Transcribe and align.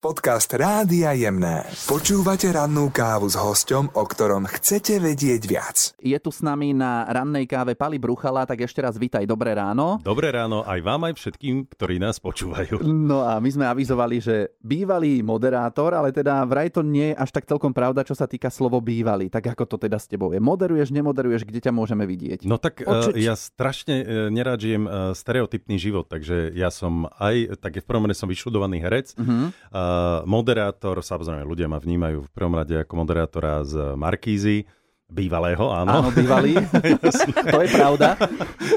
Podcast 0.00 0.48
Rádia 0.56 1.12
Jemné. 1.12 1.68
Počúvate 1.84 2.48
rannú 2.48 2.88
kávu 2.88 3.28
s 3.28 3.36
hosťom, 3.36 3.92
o 3.92 4.04
ktorom 4.08 4.48
chcete 4.48 4.96
vedieť 4.96 5.42
viac. 5.44 5.76
Je 6.00 6.16
tu 6.16 6.32
s 6.32 6.40
nami 6.40 6.72
na 6.72 7.04
rannej 7.04 7.44
káve 7.44 7.76
Pali 7.76 8.00
Bruchala, 8.00 8.48
tak 8.48 8.64
ešte 8.64 8.80
raz 8.80 8.96
vítaj, 8.96 9.28
dobré 9.28 9.52
ráno. 9.52 10.00
Dobré 10.00 10.32
ráno 10.32 10.64
aj 10.64 10.80
vám, 10.80 11.04
aj 11.04 11.20
všetkým, 11.20 11.68
ktorí 11.76 12.00
nás 12.00 12.16
počúvajú. 12.16 12.80
No 12.80 13.28
a 13.28 13.44
my 13.44 13.50
sme 13.52 13.68
avizovali, 13.68 14.24
že 14.24 14.56
bývalý 14.64 15.20
moderátor, 15.20 15.92
ale 15.92 16.16
teda 16.16 16.48
vraj 16.48 16.72
to 16.72 16.80
nie 16.80 17.12
je 17.12 17.20
až 17.20 17.36
tak 17.36 17.44
celkom 17.44 17.76
pravda, 17.76 18.00
čo 18.00 18.16
sa 18.16 18.24
týka 18.24 18.48
slovo 18.48 18.80
bývalý. 18.80 19.28
Tak 19.28 19.52
ako 19.52 19.68
to 19.68 19.84
teda 19.84 20.00
s 20.00 20.08
tebou 20.08 20.32
je? 20.32 20.40
Moderuješ, 20.40 20.96
nemoderuješ, 20.96 21.44
kde 21.44 21.60
ťa 21.68 21.76
môžeme 21.76 22.08
vidieť? 22.08 22.48
No 22.48 22.56
tak 22.56 22.80
uh, 22.88 23.12
ja 23.20 23.36
strašne 23.36 24.00
uh, 24.00 24.08
nerád 24.32 24.64
žijem 24.64 24.88
uh, 24.88 25.12
stereotypný 25.12 25.76
život, 25.76 26.08
takže 26.08 26.56
ja 26.56 26.72
som 26.72 27.04
aj, 27.20 27.60
tak 27.60 27.76
v 27.76 27.84
prvom 27.84 28.08
rade 28.08 28.16
som 28.16 28.32
vyštudovaný 28.32 28.80
herec, 28.80 29.12
uh-huh. 29.12 29.52
Uh, 29.90 30.22
moderátor, 30.22 31.02
samozrejme 31.02 31.42
ľudia 31.42 31.66
ma 31.66 31.82
vnímajú 31.82 32.22
v 32.22 32.30
prvom 32.30 32.54
rade 32.54 32.78
ako 32.78 32.92
moderátora 32.94 33.66
z 33.66 33.98
Markízy, 33.98 34.70
Bývalého, 35.10 35.74
áno. 35.74 36.06
Áno, 36.06 36.08
bývalý. 36.14 36.54
to 37.50 37.58
je 37.66 37.68
pravda. 37.74 38.14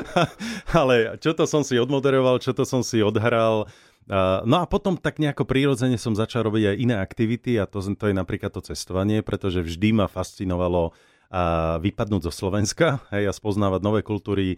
Ale 0.81 1.21
čo 1.21 1.37
to 1.37 1.45
som 1.45 1.61
si 1.61 1.77
odmoderoval, 1.77 2.41
čo 2.41 2.57
to 2.57 2.65
som 2.65 2.81
si 2.81 3.05
odhral. 3.05 3.69
No 4.43 4.55
a 4.57 4.65
potom 4.65 4.97
tak 4.97 5.21
nejako 5.21 5.45
prírodzene 5.45 5.95
som 6.01 6.17
začal 6.17 6.49
robiť 6.49 6.73
aj 6.73 6.75
iné 6.81 6.97
aktivity 6.97 7.61
a 7.61 7.69
to, 7.69 7.85
to 7.85 8.09
je 8.09 8.17
napríklad 8.17 8.49
to 8.49 8.65
cestovanie, 8.65 9.21
pretože 9.21 9.61
vždy 9.61 9.93
ma 9.93 10.09
fascinovalo 10.09 10.97
vypadnúť 11.81 12.29
zo 12.29 12.33
Slovenska 12.33 13.01
hej, 13.09 13.29
a 13.29 13.33
spoznávať 13.33 13.81
nové 13.81 14.01
kultúry, 14.05 14.57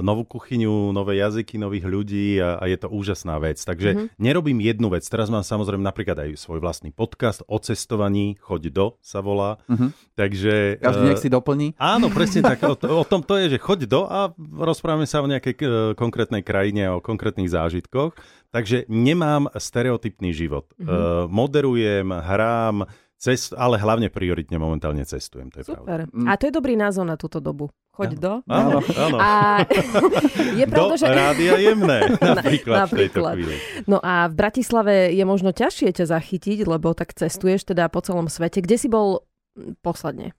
novú 0.00 0.24
kuchyňu, 0.24 0.96
nové 0.96 1.20
jazyky, 1.20 1.60
nových 1.60 1.84
ľudí 1.84 2.40
a, 2.40 2.56
a 2.56 2.64
je 2.64 2.78
to 2.80 2.88
úžasná 2.88 3.36
vec. 3.36 3.60
Takže 3.60 3.88
mm-hmm. 3.92 4.06
nerobím 4.16 4.64
jednu 4.64 4.88
vec. 4.88 5.04
Teraz 5.04 5.28
mám 5.28 5.44
samozrejme 5.44 5.84
napríklad 5.84 6.24
aj 6.24 6.40
svoj 6.40 6.64
vlastný 6.64 6.88
podcast 6.88 7.44
o 7.44 7.60
cestovaní, 7.60 8.40
choď 8.40 8.62
do 8.72 8.86
sa 9.04 9.20
volá. 9.20 9.60
Mm-hmm. 9.68 9.90
Takže... 10.16 10.54
Každý 10.80 11.04
nech 11.04 11.20
si 11.20 11.28
doplní. 11.28 11.76
Áno, 11.76 12.08
presne 12.08 12.40
tak. 12.40 12.58
O, 12.70 12.76
o 12.76 13.04
tom 13.08 13.24
to 13.24 13.34
je, 13.34 13.56
že 13.56 13.58
choď 13.58 13.90
do 13.90 14.06
a 14.06 14.30
rozprávame 14.38 15.02
sa 15.02 15.24
o 15.24 15.26
nejakej 15.26 15.54
uh, 15.58 15.68
konkrétnej 15.98 16.46
krajine, 16.46 16.86
o 16.92 17.02
konkrétnych 17.02 17.50
zážitkoch. 17.50 18.14
Takže 18.54 18.86
nemám 18.86 19.50
stereotypný 19.58 20.30
život. 20.30 20.70
Mm-hmm. 20.78 20.86
Uh, 20.86 21.26
moderujem, 21.26 22.08
hrám, 22.14 22.86
Cest, 23.20 23.52
ale 23.52 23.76
hlavne 23.76 24.08
prioritne 24.08 24.56
momentálne 24.56 25.04
cestujem, 25.04 25.52
to 25.52 25.60
je 25.60 25.68
Super. 25.68 26.08
pravda. 26.08 26.24
A 26.24 26.40
to 26.40 26.48
je 26.48 26.52
dobrý 26.56 26.72
názov 26.72 27.04
na 27.04 27.20
túto 27.20 27.36
dobu. 27.36 27.68
Choď 27.92 28.16
do. 28.16 28.32
Áno, 28.48 28.80
áno. 28.96 29.16
A 29.20 29.60
je 30.60 30.64
pravda, 30.64 30.88
do 30.88 30.96
že... 30.96 31.04
rádia 31.04 31.60
jemné, 31.60 32.16
napríklad, 32.40 32.88
napríklad. 32.88 33.36
V 33.36 33.44
chvíli. 33.44 33.56
No 33.84 34.00
a 34.00 34.24
v 34.24 34.34
Bratislave 34.40 35.12
je 35.12 35.24
možno 35.28 35.52
ťažšie 35.52 36.00
ťa 36.00 36.08
zachytiť, 36.08 36.64
lebo 36.64 36.96
tak 36.96 37.12
cestuješ 37.12 37.68
teda 37.68 37.92
po 37.92 38.00
celom 38.00 38.24
svete. 38.32 38.64
Kde 38.64 38.76
si 38.80 38.88
bol 38.88 39.28
posledne? 39.84 40.32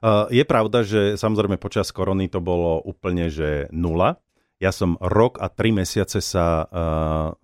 Uh, 0.00 0.24
je 0.32 0.48
pravda, 0.48 0.88
že 0.88 1.20
samozrejme 1.20 1.60
počas 1.60 1.92
korony 1.92 2.32
to 2.32 2.40
bolo 2.40 2.80
úplne, 2.80 3.28
že 3.28 3.68
nula. 3.76 4.16
Ja 4.56 4.72
som 4.72 4.96
rok 5.04 5.36
a 5.36 5.52
tri 5.52 5.68
mesiace 5.68 6.24
sa 6.24 6.64
uh, 6.64 7.36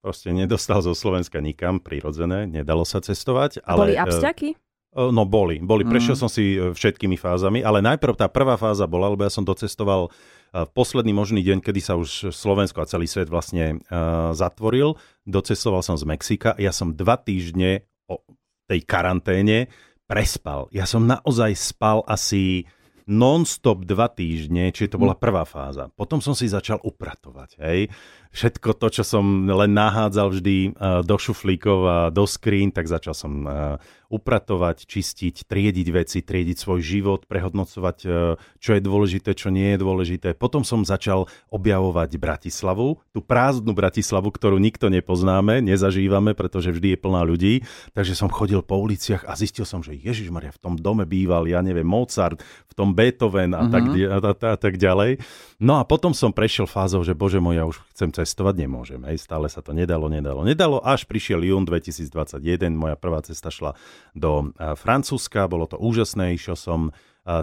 proste 0.00 0.32
nedostal 0.32 0.80
zo 0.80 0.96
Slovenska 0.96 1.38
nikam, 1.38 1.78
prirodzené, 1.80 2.48
nedalo 2.48 2.84
sa 2.88 3.04
cestovať. 3.04 3.64
Ale, 3.64 3.78
boli 3.78 3.94
absťaky? 3.96 4.48
E, 4.52 5.00
no 5.12 5.28
boli, 5.28 5.60
boli. 5.60 5.84
Prešiel 5.86 6.16
mm. 6.16 6.20
som 6.20 6.28
si 6.32 6.56
e, 6.56 6.72
všetkými 6.72 7.20
fázami, 7.20 7.60
ale 7.60 7.84
najprv 7.84 8.16
tá 8.16 8.26
prvá 8.26 8.56
fáza 8.58 8.88
bola, 8.88 9.12
lebo 9.12 9.22
ja 9.22 9.32
som 9.32 9.46
docestoval 9.46 10.10
v 10.50 10.70
posledný 10.74 11.14
možný 11.14 11.46
deň, 11.46 11.62
kedy 11.62 11.78
sa 11.78 11.94
už 11.94 12.34
Slovensko 12.34 12.82
a 12.82 12.90
celý 12.90 13.06
svet 13.06 13.30
vlastne 13.30 13.78
uh, 13.86 14.34
zatvoril. 14.34 14.98
Docestoval 15.22 15.86
som 15.86 15.94
z 15.94 16.02
Mexika. 16.02 16.58
Ja 16.58 16.74
som 16.74 16.90
dva 16.90 17.14
týždne 17.14 17.86
o 18.10 18.18
tej 18.66 18.82
karanténe 18.82 19.70
prespal. 20.10 20.66
Ja 20.74 20.90
som 20.90 21.06
naozaj 21.06 21.54
spal 21.54 22.02
asi 22.02 22.66
non-stop 23.10 23.82
dva 23.82 24.06
týždne, 24.06 24.70
čiže 24.70 24.94
to 24.94 25.02
bola 25.02 25.18
hm. 25.18 25.20
prvá 25.20 25.42
fáza. 25.42 25.90
Potom 25.90 26.22
som 26.22 26.38
si 26.38 26.46
začal 26.46 26.78
upratovať. 26.80 27.50
Hej 27.58 27.90
všetko 28.30 28.78
to, 28.78 28.86
čo 28.94 29.02
som 29.02 29.50
len 29.50 29.74
nahádzal 29.74 30.30
vždy 30.30 30.56
uh, 30.70 31.02
do 31.02 31.18
šuflíkov 31.18 31.78
a 31.82 31.98
do 32.14 32.24
skrín, 32.30 32.70
tak 32.70 32.86
začal 32.86 33.14
som 33.14 33.32
uh, 33.42 33.76
upratovať, 34.10 34.84
čistiť, 34.90 35.46
triediť 35.46 35.88
veci, 35.94 36.18
triediť 36.20 36.56
svoj 36.58 36.82
život, 36.82 37.24
prehodnocovať, 37.30 37.96
uh, 38.04 38.36
čo 38.58 38.70
je 38.74 38.82
dôležité, 38.82 39.32
čo 39.38 39.54
nie 39.54 39.72
je 39.74 39.78
dôležité. 39.78 40.34
Potom 40.34 40.66
som 40.66 40.82
začal 40.82 41.30
objavovať 41.48 42.18
Bratislavu, 42.18 42.98
tú 43.14 43.22
prázdnu 43.22 43.70
Bratislavu, 43.70 44.34
ktorú 44.34 44.58
nikto 44.58 44.90
nepoznáme, 44.90 45.62
nezažívame, 45.62 46.34
pretože 46.34 46.74
vždy 46.74 46.94
je 46.94 46.98
plná 46.98 47.22
ľudí. 47.22 47.62
Takže 47.94 48.18
som 48.18 48.26
chodil 48.26 48.60
po 48.66 48.82
uliciach 48.82 49.24
a 49.30 49.38
zistil 49.38 49.62
som, 49.62 49.80
že 49.80 49.94
Ježiš 49.94 50.34
Maria, 50.34 50.50
v 50.50 50.58
tom 50.58 50.74
dome 50.74 51.06
býval, 51.06 51.46
ja 51.46 51.62
neviem, 51.62 51.86
Mozart, 51.86 52.42
v 52.42 52.72
tom 52.74 52.92
Beethoven 52.92 53.54
a, 53.54 53.62
mm-hmm. 53.62 53.72
tak, 53.72 53.84
a, 53.86 54.16
a, 54.18 54.32
a 54.54 54.56
tak 54.58 54.74
ďalej. 54.74 55.22
No 55.62 55.78
a 55.78 55.86
potom 55.86 56.10
som 56.10 56.34
prešiel 56.34 56.66
fázou, 56.66 57.04
že 57.06 57.14
bože 57.14 57.38
môj, 57.38 57.54
ja 57.60 57.64
už 57.68 57.78
chcem 57.94 58.10
cestovať 58.10 58.64
nemôžem. 58.64 59.00
Hej, 59.06 59.28
stále 59.28 59.46
sa 59.52 59.60
to 59.60 59.76
nedalo, 59.76 60.08
nedalo, 60.08 60.40
nedalo. 60.42 60.80
Až 60.80 61.04
prišiel 61.04 61.44
jún 61.44 61.68
2021, 61.68 62.72
moja 62.72 62.96
prvá 62.96 63.20
cesta 63.20 63.52
šla 63.52 63.76
do 64.14 64.52
Francúzska, 64.56 65.46
bolo 65.46 65.70
to 65.70 65.78
úžasné, 65.78 66.34
išiel 66.34 66.58
som 66.58 66.80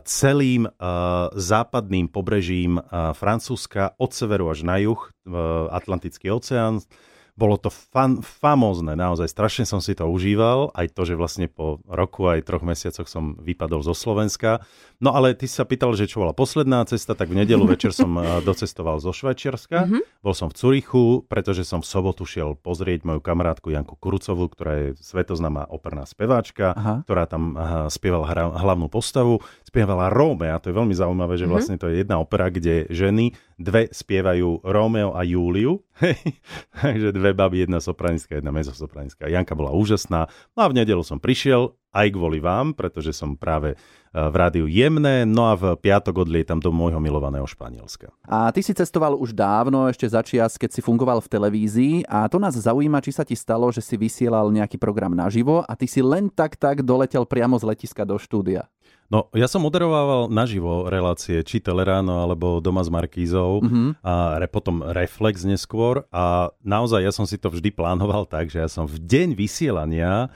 celým 0.03 0.67
západným 1.37 2.09
pobrežím 2.09 2.81
Francúzska 2.91 3.93
od 4.01 4.11
severu 4.11 4.49
až 4.49 4.65
na 4.65 4.81
juh, 4.81 4.99
Atlantický 5.69 6.33
oceán, 6.33 6.81
bolo 7.37 7.55
to 7.61 7.69
fan, 7.69 8.25
famózne, 8.25 8.97
naozaj 8.97 9.29
strašne 9.29 9.69
som 9.69 9.77
si 9.77 9.93
to 9.93 10.09
užíval, 10.09 10.73
aj 10.73 10.89
to, 10.97 11.05
že 11.05 11.13
vlastne 11.13 11.45
po 11.45 11.77
roku 11.85 12.25
aj 12.25 12.41
troch 12.49 12.65
mesiacoch 12.65 13.05
som 13.05 13.37
vypadol 13.37 13.85
zo 13.85 13.93
Slovenska. 13.93 14.65
No 14.97 15.13
ale 15.13 15.37
ty 15.37 15.45
sa 15.45 15.61
pýtal, 15.61 15.93
že 15.93 16.09
čo 16.09 16.25
bola 16.25 16.33
posledná 16.33 16.81
cesta, 16.89 17.13
tak 17.13 17.29
v 17.29 17.45
nedelu 17.45 17.61
večer 17.69 17.93
som 17.93 18.09
eh, 18.17 18.41
docestoval 18.41 18.97
zo 18.97 19.13
Švajčiarska. 19.13 19.85
Mm-hmm. 19.85 20.01
Bol 20.25 20.33
som 20.33 20.49
v 20.49 20.57
Curichu, 20.57 21.05
pretože 21.29 21.61
som 21.61 21.85
v 21.85 21.87
sobotu 21.87 22.25
šiel 22.25 22.57
pozrieť 22.57 23.05
moju 23.05 23.21
kamarátku 23.21 23.69
Janku 23.69 23.93
Kurucovú, 24.01 24.49
ktorá 24.49 24.73
je 24.81 24.87
svetoznáma 24.97 25.69
operná 25.69 26.09
speváčka, 26.09 26.73
Aha. 26.73 27.05
ktorá 27.05 27.29
tam 27.29 27.53
aha, 27.53 27.93
spievala 27.93 28.25
hra, 28.25 28.49
hlavnú 28.49 28.89
postavu. 28.89 29.45
Spievala 29.61 30.09
Róme 30.09 30.49
a 30.49 30.57
to 30.57 30.73
je 30.73 30.75
veľmi 30.75 30.97
zaujímavé, 30.97 31.37
že 31.37 31.45
mm-hmm. 31.45 31.53
vlastne 31.53 31.77
to 31.77 31.93
je 31.93 32.01
jedna 32.01 32.17
opera, 32.17 32.49
kde 32.49 32.89
ženy 32.89 33.37
dve 33.61 33.93
spievajú 33.93 34.65
Rómeo 34.65 35.13
a 35.13 35.21
Júliu. 35.21 35.85
Takže 36.81 37.09
dve 37.11 37.33
baby, 37.33 37.65
jedna 37.65 37.81
sopranická, 37.81 38.37
jedna 38.37 38.53
mezosopranická. 38.53 39.27
Janka 39.27 39.57
bola 39.57 39.73
úžasná. 39.73 40.29
No 40.53 40.59
a 40.63 40.67
v 40.69 40.77
nedelu 40.83 41.01
som 41.01 41.17
prišiel 41.17 41.73
aj 41.93 42.07
kvôli 42.13 42.37
vám, 42.37 42.77
pretože 42.77 43.15
som 43.15 43.33
práve 43.33 43.73
v 44.17 44.35
rádiu 44.35 44.65
jemné, 44.65 45.29
no 45.29 45.45
a 45.45 45.53
v 45.53 45.77
piatok 45.77 46.25
odlietam 46.25 46.57
do 46.57 46.73
môjho 46.73 46.97
milovaného 46.97 47.45
Španielska. 47.45 48.09
A 48.25 48.49
ty 48.49 48.65
si 48.65 48.73
cestoval 48.73 49.13
už 49.13 49.37
dávno, 49.37 49.85
ešte 49.85 50.09
začias, 50.09 50.57
keď 50.57 50.73
si 50.73 50.81
fungoval 50.81 51.21
v 51.21 51.29
televízii 51.29 51.95
a 52.09 52.25
to 52.25 52.41
nás 52.41 52.57
zaujíma, 52.57 53.05
či 53.05 53.13
sa 53.13 53.21
ti 53.21 53.37
stalo, 53.37 53.69
že 53.69 53.85
si 53.85 53.93
vysielal 53.93 54.49
nejaký 54.49 54.81
program 54.81 55.13
naživo 55.13 55.61
a 55.61 55.73
ty 55.77 55.85
si 55.85 56.01
len 56.01 56.33
tak 56.33 56.57
tak 56.57 56.81
doletel 56.81 57.29
priamo 57.29 57.61
z 57.61 57.69
letiska 57.69 58.01
do 58.01 58.17
štúdia. 58.17 58.65
No, 59.07 59.31
ja 59.31 59.47
som 59.47 59.63
moderoval 59.63 60.27
naživo 60.27 60.91
relácie, 60.91 61.39
či 61.39 61.63
Teleráno, 61.63 62.27
alebo 62.27 62.59
Doma 62.59 62.83
s 62.83 62.91
Markízou 62.91 63.63
mm-hmm. 63.63 64.03
a 64.03 64.35
re, 64.35 64.51
potom 64.51 64.83
Reflex 64.83 65.47
neskôr 65.47 66.03
a 66.11 66.51
naozaj 66.59 67.07
ja 67.07 67.13
som 67.15 67.23
si 67.23 67.39
to 67.39 67.47
vždy 67.47 67.71
plánoval 67.71 68.27
tak, 68.27 68.51
že 68.51 68.59
ja 68.59 68.67
som 68.67 68.83
v 68.83 68.99
deň 68.99 69.39
vysielania 69.39 70.27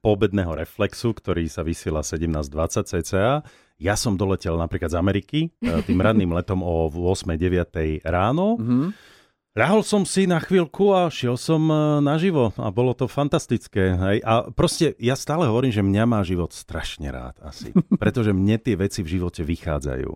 poobedného 0.00 0.56
Reflexu, 0.56 1.12
ktorý 1.12 1.48
sa 1.48 1.60
vysiela 1.60 2.00
17.20 2.00 2.88
cca, 2.88 3.44
ja 3.76 3.94
som 3.94 4.16
doletel 4.16 4.56
napríklad 4.56 4.88
z 4.88 4.96
Ameriky 4.96 5.38
uh, 5.60 5.84
tým 5.84 6.00
radným 6.00 6.32
letom 6.40 6.64
o 6.64 6.88
8.9. 6.88 8.00
ráno. 8.08 8.56
Mm-hmm 8.56 9.16
Ľahol 9.56 9.88
som 9.88 10.04
si 10.04 10.28
na 10.28 10.36
chvíľku 10.36 10.92
a 10.92 11.08
šiel 11.08 11.40
som 11.40 11.64
e, 11.72 12.04
naživo 12.04 12.52
a 12.60 12.68
bolo 12.68 12.92
to 12.92 13.08
fantastické. 13.08 13.96
Hej. 13.96 14.20
A 14.20 14.52
proste 14.52 14.92
ja 15.00 15.16
stále 15.16 15.48
hovorím, 15.48 15.72
že 15.72 15.80
mňa 15.80 16.04
má 16.04 16.20
život 16.28 16.52
strašne 16.52 17.08
rád 17.08 17.40
asi, 17.40 17.72
pretože 18.02 18.36
mne 18.36 18.60
tie 18.60 18.76
veci 18.76 19.00
v 19.00 19.16
živote 19.16 19.48
vychádzajú. 19.48 20.12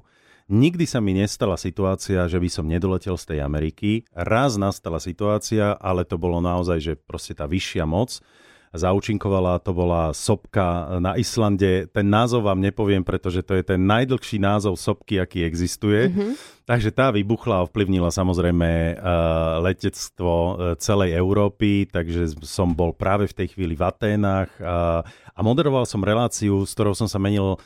Nikdy 0.52 0.84
sa 0.84 1.00
mi 1.00 1.16
nestala 1.16 1.56
situácia, 1.56 2.28
že 2.28 2.37
by 2.37 2.49
som 2.52 2.69
nedoletel 2.69 3.16
z 3.16 3.32
tej 3.32 3.38
Ameriky. 3.40 4.05
Raz 4.12 4.61
nastala 4.61 5.00
situácia, 5.00 5.73
ale 5.73 6.05
to 6.05 6.20
bolo 6.20 6.44
naozaj, 6.44 6.76
že 6.76 6.93
proste 7.00 7.32
tá 7.32 7.49
vyššia 7.49 7.88
moc 7.88 8.20
zaučinkovala, 8.70 9.58
to 9.58 9.75
bola 9.75 10.14
sopka 10.14 10.99
na 11.02 11.19
Islande. 11.19 11.90
Ten 11.90 12.06
názov 12.06 12.46
vám 12.46 12.62
nepoviem, 12.62 13.02
pretože 13.02 13.43
to 13.43 13.58
je 13.58 13.67
ten 13.67 13.82
najdlhší 13.82 14.38
názov 14.38 14.78
sopky, 14.78 15.19
aký 15.19 15.43
existuje. 15.43 16.06
Mm-hmm. 16.06 16.31
Takže 16.70 16.94
tá 16.94 17.11
vybuchla 17.11 17.58
a 17.58 17.64
ovplyvnila 17.67 18.14
samozrejme 18.14 18.94
uh, 18.94 19.58
letectvo 19.58 20.31
uh, 20.31 20.52
celej 20.78 21.19
Európy, 21.19 21.90
takže 21.90 22.38
som 22.46 22.70
bol 22.70 22.94
práve 22.94 23.26
v 23.26 23.37
tej 23.43 23.58
chvíli 23.58 23.75
v 23.75 23.82
Aténach 23.82 24.50
a 25.34 25.40
moderoval 25.43 25.82
som 25.82 26.06
reláciu, 26.06 26.62
s 26.62 26.75
ktorou 26.78 26.94
som 26.94 27.11
sa 27.11 27.19
menil 27.19 27.58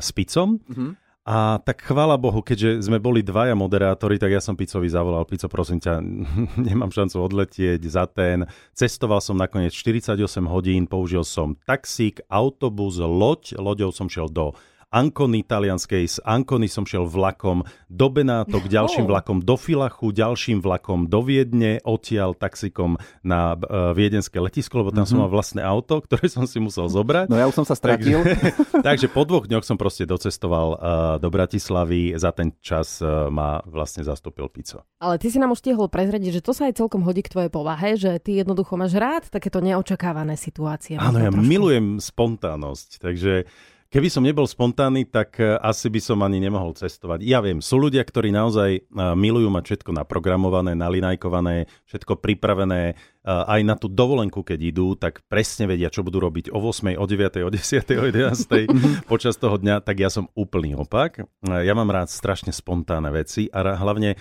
s 0.00 0.08
Picom. 0.16 0.56
Mm-hmm 0.64 1.02
A 1.22 1.62
tak 1.62 1.86
chvála 1.86 2.18
Bohu, 2.18 2.42
keďže 2.42 2.90
sme 2.90 2.98
boli 2.98 3.22
dvaja 3.22 3.54
moderátori, 3.54 4.18
tak 4.18 4.34
ja 4.34 4.42
som 4.42 4.58
Picovi 4.58 4.90
zavolal, 4.90 5.22
Pico, 5.22 5.46
prosím 5.46 5.78
ťa, 5.78 6.02
nemám 6.68 6.90
šancu 6.90 7.22
odletieť 7.22 7.78
za 7.86 8.10
ten. 8.10 8.50
Cestoval 8.74 9.22
som 9.22 9.38
nakoniec 9.38 9.70
48 9.70 10.18
hodín, 10.50 10.90
použil 10.90 11.22
som 11.22 11.54
taxík, 11.62 12.26
autobus, 12.26 12.98
loď, 12.98 13.54
loďou 13.54 13.94
som 13.94 14.10
šiel 14.10 14.26
do 14.34 14.58
Ancony 14.92 15.40
talianskej, 15.40 16.04
z 16.04 16.16
Ancony 16.20 16.68
som 16.68 16.84
šiel 16.84 17.08
vlakom 17.08 17.64
do 17.88 18.06
Benátok, 18.12 18.68
ďalším 18.68 19.08
vlakom 19.08 19.40
do 19.40 19.56
Filachu, 19.56 20.12
ďalším 20.12 20.60
vlakom 20.60 21.08
do 21.08 21.24
Viedne, 21.24 21.80
odtiaľ 21.80 22.36
taxikom 22.36 23.00
na 23.24 23.56
uh, 23.56 23.96
viedenské 23.96 24.36
letisko, 24.36 24.84
lebo 24.84 24.92
tam 24.92 25.08
mm-hmm. 25.08 25.16
som 25.16 25.24
mal 25.24 25.32
vlastné 25.32 25.64
auto, 25.64 26.04
ktoré 26.04 26.28
som 26.28 26.44
si 26.44 26.60
musel 26.60 26.92
zobrať. 26.92 27.32
No 27.32 27.40
ja 27.40 27.48
už 27.48 27.64
som 27.64 27.66
sa 27.66 27.72
stratil. 27.72 28.20
Takže, 28.20 28.84
takže 28.86 29.06
po 29.08 29.24
dvoch 29.24 29.48
dňoch 29.48 29.64
som 29.64 29.80
proste 29.80 30.04
docestoval 30.04 30.68
uh, 30.76 30.78
do 31.16 31.32
Bratislavy, 31.32 32.12
za 32.20 32.28
ten 32.36 32.52
čas 32.60 33.00
uh, 33.00 33.32
ma 33.32 33.64
vlastne 33.64 34.04
zastúpil 34.04 34.52
Pico. 34.52 34.84
Ale 35.00 35.16
ty 35.16 35.32
si 35.32 35.40
nám 35.40 35.56
už 35.56 35.64
stihol 35.64 35.88
prezrediť, 35.88 36.38
že 36.38 36.44
to 36.44 36.52
sa 36.52 36.68
aj 36.68 36.76
celkom 36.76 37.00
hodí 37.08 37.24
k 37.24 37.32
tvojej 37.32 37.48
povahe, 37.48 37.96
že 37.96 38.20
ty 38.20 38.44
jednoducho 38.44 38.76
máš 38.76 38.92
rád 39.00 39.32
takéto 39.32 39.64
neočakávané 39.64 40.36
situácie. 40.36 41.00
Áno, 41.00 41.16
ja 41.16 41.32
trošku. 41.32 41.48
milujem 41.48 41.96
spontánnosť, 41.96 43.00
takže 43.00 43.48
Keby 43.92 44.08
som 44.08 44.24
nebol 44.24 44.48
spontánny, 44.48 45.04
tak 45.04 45.36
e, 45.36 45.60
asi 45.60 45.92
by 45.92 46.00
som 46.00 46.24
ani 46.24 46.40
nemohol 46.40 46.72
cestovať. 46.72 47.20
Ja 47.28 47.44
viem, 47.44 47.60
sú 47.60 47.76
ľudia, 47.76 48.00
ktorí 48.00 48.32
naozaj 48.32 48.70
e, 48.72 48.80
milujú 48.96 49.52
mať 49.52 49.64
všetko 49.68 49.92
naprogramované, 49.92 50.72
nalinajkované, 50.72 51.68
všetko 51.92 52.16
pripravené. 52.24 52.82
E, 52.88 52.94
aj 53.28 53.60
na 53.60 53.76
tú 53.76 53.92
dovolenku, 53.92 54.40
keď 54.48 54.58
idú, 54.64 54.96
tak 54.96 55.20
presne 55.28 55.68
vedia, 55.68 55.92
čo 55.92 56.00
budú 56.00 56.24
robiť 56.24 56.48
o 56.56 56.72
8, 56.72 56.96
o 56.96 57.04
9, 57.04 57.44
o 57.44 57.50
10, 57.52 58.00
o 58.00 58.04
11 58.08 58.72
počas 59.12 59.36
toho 59.36 59.60
dňa, 59.60 59.84
tak 59.84 60.00
ja 60.00 60.08
som 60.08 60.24
úplný 60.32 60.72
opak. 60.72 61.28
Ja 61.44 61.76
mám 61.76 61.92
rád 61.92 62.08
strašne 62.08 62.56
spontánne 62.56 63.12
veci 63.12 63.52
a 63.52 63.76
hlavne 63.76 64.16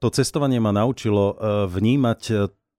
to 0.00 0.08
cestovanie 0.08 0.60
ma 0.60 0.72
naučilo 0.72 1.36
vnímať 1.68 2.20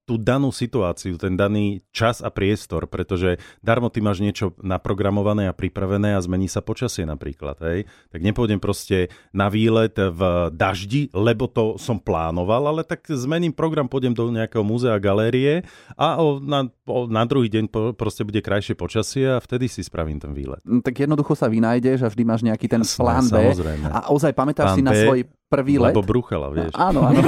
tú 0.04 0.20
danú 0.20 0.52
situáciu, 0.52 1.16
ten 1.16 1.40
daný 1.40 1.80
čas 1.96 2.20
a 2.20 2.28
priestor, 2.28 2.92
pretože 2.92 3.40
darmo 3.64 3.88
ty 3.88 4.04
máš 4.04 4.20
niečo 4.20 4.52
naprogramované 4.60 5.48
a 5.48 5.56
pripravené 5.56 6.16
a 6.16 6.20
zmení 6.20 6.52
sa 6.52 6.60
počasie 6.60 7.08
napríklad, 7.08 7.56
hej? 7.64 7.88
Tak 8.12 8.20
nepôjdem 8.20 8.60
proste 8.60 9.08
na 9.32 9.48
výlet 9.48 9.96
v 9.96 10.52
daždi, 10.52 11.08
lebo 11.16 11.48
to 11.48 11.80
som 11.80 12.04
plánoval, 12.04 12.68
ale 12.68 12.84
tak 12.84 13.08
zmením 13.08 13.56
program, 13.56 13.88
pôjdem 13.88 14.12
do 14.12 14.28
nejakého 14.28 14.64
múzea, 14.68 15.00
galérie 15.00 15.64
a 15.96 16.20
o, 16.20 16.44
na, 16.44 16.68
o, 16.84 17.08
na 17.08 17.24
druhý 17.24 17.48
deň 17.48 17.66
po, 17.72 17.96
proste 17.96 18.28
bude 18.28 18.44
krajšie 18.44 18.76
počasie 18.76 19.26
a 19.32 19.40
vtedy 19.40 19.72
si 19.72 19.88
spravím 19.88 20.20
ten 20.20 20.36
výlet. 20.36 20.60
No, 20.68 20.84
tak 20.84 21.00
jednoducho 21.00 21.32
sa 21.32 21.48
vynájdeš 21.48 22.04
a 22.04 22.12
vždy 22.12 22.24
máš 22.28 22.44
nejaký 22.44 22.68
ten 22.68 22.84
Jasné, 22.84 23.00
plán 23.00 23.26
B. 23.32 23.36
Samozrejme. 23.40 23.88
A 23.88 24.00
ozaj 24.12 24.36
pamätáš 24.36 24.76
plán 24.76 24.78
si 24.78 24.84
na 24.84 24.92
svoj 24.92 25.20
prvý 25.54 25.78
let? 25.78 25.94
Lebo 25.94 26.02
bruchala, 26.02 26.50
vieš. 26.50 26.74
Áno, 26.74 27.06
áno. 27.06 27.22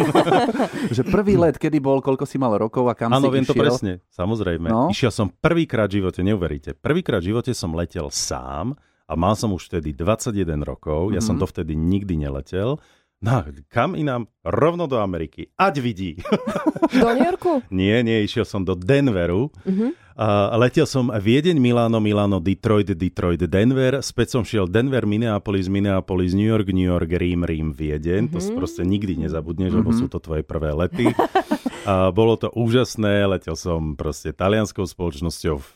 že 0.96 1.06
prvý 1.06 1.38
let, 1.38 1.62
kedy 1.62 1.78
bol, 1.78 2.02
koľko 2.02 2.26
si 2.26 2.42
mal 2.42 2.58
rokov 2.58 2.90
a 2.90 2.98
kam 2.98 3.14
áno, 3.14 3.30
si 3.30 3.38
viem 3.38 3.46
išiel? 3.46 3.54
to 3.54 3.62
presne, 3.62 3.94
samozrejme. 4.10 4.68
No? 4.68 4.90
Išiel 4.90 5.14
som 5.14 5.30
prvýkrát 5.30 5.86
v 5.88 6.02
živote, 6.02 6.26
neuveríte. 6.26 6.74
Prvýkrát 6.74 7.22
v 7.22 7.38
živote 7.38 7.52
som 7.54 7.72
letel 7.78 8.10
sám 8.10 8.74
a 9.06 9.14
mal 9.14 9.38
som 9.38 9.54
už 9.54 9.70
vtedy 9.70 9.94
21 9.94 10.66
rokov, 10.66 11.14
ja 11.14 11.22
mm-hmm. 11.22 11.26
som 11.26 11.36
dovtedy 11.38 11.78
nikdy 11.78 12.26
neletel. 12.26 12.82
No, 13.26 13.42
kam 13.74 13.98
inám? 13.98 14.30
Rovno 14.46 14.86
do 14.86 15.02
Ameriky. 15.02 15.50
Ať 15.58 15.82
vidí. 15.82 16.22
Do 17.02 17.10
New 17.18 17.26
Yorku? 17.26 17.66
nie, 17.74 17.98
nie, 18.06 18.22
išiel 18.22 18.46
som 18.46 18.62
do 18.62 18.78
Denveru. 18.78 19.50
Mm-hmm. 19.66 20.06
Uh, 20.16 20.56
letel 20.64 20.88
som 20.88 21.12
Viedeň, 21.12 21.60
Milano, 21.60 22.00
Milano, 22.00 22.40
Detroit, 22.40 22.88
Detroit, 22.88 23.42
Denver. 23.52 24.00
Späť 24.00 24.38
som 24.38 24.48
šiel 24.48 24.70
Denver, 24.70 25.04
Minneapolis, 25.04 25.68
Minneapolis, 25.68 26.32
New 26.32 26.48
York, 26.48 26.72
New 26.72 26.88
York, 26.88 27.12
Rím, 27.12 27.44
Rím, 27.44 27.74
Viedeň. 27.76 28.30
Mm-hmm. 28.30 28.38
To 28.38 28.40
mhm. 28.40 28.56
proste 28.56 28.82
nikdy 28.86 29.20
nezabudneš, 29.28 29.76
mm-hmm. 29.76 29.92
lebo 29.92 29.98
sú 29.98 30.08
to 30.08 30.22
tvoje 30.22 30.46
prvé 30.46 30.72
lety. 30.72 31.10
Uh, 31.86 32.10
bolo 32.10 32.34
to 32.34 32.50
úžasné, 32.50 33.30
letel 33.30 33.54
som 33.54 33.94
proste 33.94 34.34
talianskou 34.34 34.90
spoločnosťou, 34.90 35.56
v, 35.62 35.70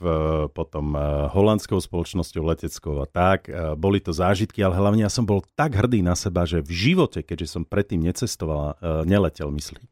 potom 0.57 0.97
uh, 0.97 1.29
holandskou 1.29 1.77
spoločnosťou 1.77 2.50
leteckou 2.50 2.97
a 2.97 3.06
tak. 3.06 3.45
Uh, 3.45 3.77
boli 3.77 4.01
to 4.01 4.09
zážitky, 4.09 4.65
ale 4.65 4.73
hlavne 4.73 5.06
ja 5.06 5.11
som 5.13 5.29
bol 5.29 5.45
tak 5.53 5.77
hrdý 5.77 6.01
na 6.01 6.17
seba, 6.17 6.50
že 6.50 6.65
v 6.65 6.73
živote, 6.73 7.21
keďže 7.21 7.53
som 7.53 7.61
predtým 7.61 8.01
necestoval, 8.01 8.81
neletel, 9.06 9.53
myslím 9.53 9.85